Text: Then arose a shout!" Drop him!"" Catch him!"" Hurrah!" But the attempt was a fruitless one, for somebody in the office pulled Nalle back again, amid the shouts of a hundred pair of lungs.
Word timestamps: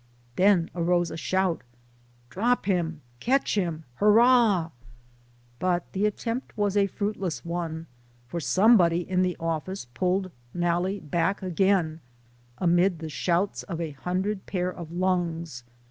Then 0.35 0.71
arose 0.73 1.11
a 1.11 1.15
shout!" 1.15 1.61
Drop 2.31 2.65
him!"" 2.65 3.01
Catch 3.19 3.53
him!"" 3.53 3.83
Hurrah!" 3.99 4.71
But 5.59 5.93
the 5.93 6.07
attempt 6.07 6.57
was 6.57 6.75
a 6.75 6.87
fruitless 6.87 7.45
one, 7.45 7.85
for 8.25 8.39
somebody 8.39 9.07
in 9.07 9.21
the 9.21 9.37
office 9.39 9.85
pulled 9.93 10.31
Nalle 10.55 11.01
back 11.07 11.43
again, 11.43 11.99
amid 12.57 12.97
the 12.97 13.09
shouts 13.09 13.61
of 13.61 13.79
a 13.79 13.91
hundred 13.91 14.47
pair 14.47 14.73
of 14.73 14.91
lungs. 14.91 15.63